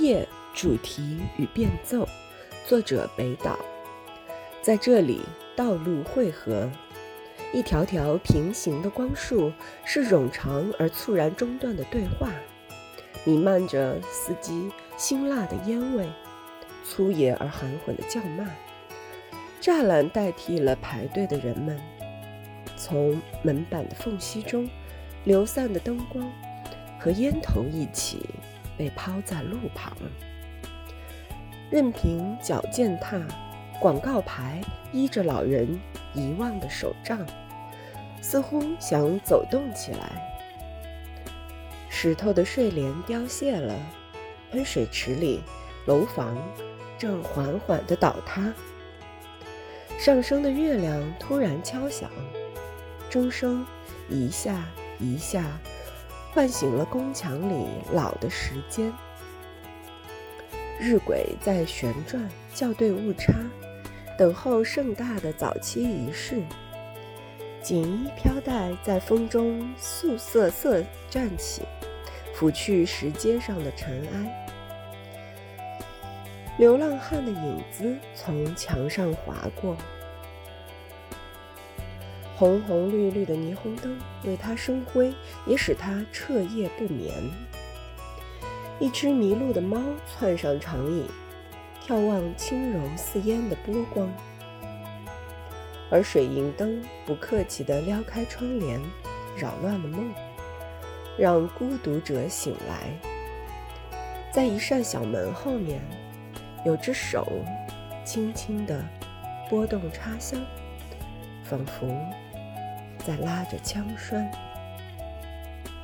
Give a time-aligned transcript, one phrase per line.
[0.00, 2.06] 夜主题与变奏，
[2.64, 3.58] 作者北岛。
[4.62, 5.22] 在这里，
[5.56, 6.70] 道路汇合，
[7.52, 9.52] 一条条平行的光束
[9.84, 12.30] 是冗长而猝然中断的对话，
[13.24, 16.08] 弥漫着司机辛辣的烟味，
[16.84, 18.48] 粗野而含混的叫骂。
[19.60, 21.76] 栅栏代替了排队的人们，
[22.76, 24.68] 从门板的缝隙中
[25.24, 26.30] 流散的灯光
[27.00, 28.24] 和烟头一起
[28.78, 29.92] 被抛在路旁。
[31.70, 33.20] 任凭脚践踏，
[33.78, 35.78] 广告牌依着老人
[36.14, 37.26] 遗忘的手杖，
[38.22, 40.12] 似乎想走动起来。
[41.90, 43.74] 石头的睡莲凋谢了，
[44.50, 45.42] 喷水池里
[45.86, 46.38] 楼房
[46.96, 48.54] 正缓缓地倒塌。
[49.98, 52.08] 上升的月亮突然敲响，
[53.10, 53.66] 钟声
[54.08, 54.64] 一下
[55.00, 55.44] 一下，
[56.32, 58.92] 唤醒了宫墙里老的时间。
[60.78, 63.32] 日晷在旋转，校对误差，
[64.16, 66.42] 等候盛大的早期仪式。
[67.60, 71.62] 锦衣飘带在风中素瑟瑟站起，
[72.32, 74.46] 拂去石阶上的尘埃。
[76.56, 79.76] 流浪汉的影子从墙上划过，
[82.38, 85.12] 红红绿绿的霓虹灯为他生辉，
[85.44, 87.12] 也使他彻夜不眠。
[88.78, 91.04] 一只迷路的猫窜上长椅，
[91.84, 94.08] 眺望轻柔似烟的波光，
[95.90, 98.80] 而水银灯不客气地撩开窗帘，
[99.36, 100.08] 扰乱了梦，
[101.18, 102.96] 让孤独者醒来。
[104.32, 105.80] 在一扇小门后面。
[106.64, 107.24] 有只手
[108.04, 108.84] 轻轻地
[109.48, 110.36] 拨动插销，
[111.44, 111.86] 仿佛
[113.04, 114.30] 在拉着枪栓。